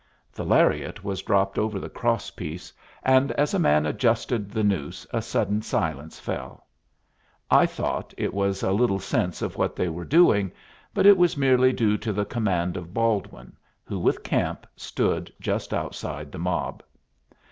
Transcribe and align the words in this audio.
The 0.33 0.43
lariat 0.43 1.03
was 1.03 1.21
dropped 1.21 1.59
over 1.59 1.77
the 1.79 1.87
crosspiece, 1.87 2.73
and 3.03 3.31
as 3.33 3.53
a 3.53 3.59
man 3.59 3.85
adjusted 3.85 4.49
the 4.49 4.63
noose 4.63 5.05
a 5.13 5.21
sudden 5.21 5.61
silence 5.61 6.19
fell. 6.19 6.65
I 7.51 7.67
thought 7.67 8.11
it 8.17 8.33
was 8.33 8.63
a 8.63 8.71
little 8.71 8.97
sense 8.97 9.43
of 9.43 9.57
what 9.57 9.75
they 9.75 9.89
were 9.89 10.03
doing, 10.03 10.51
but 10.91 11.05
it 11.05 11.19
was 11.19 11.37
merely 11.37 11.71
due 11.71 11.99
to 11.99 12.11
the 12.13 12.25
command 12.25 12.77
of 12.77 12.95
Baldwin, 12.95 13.55
who, 13.85 13.99
with 13.99 14.23
Camp, 14.23 14.65
stood 14.75 15.31
just 15.39 15.71
outside 15.71 16.31
the 16.31 16.39
mob. 16.39 16.81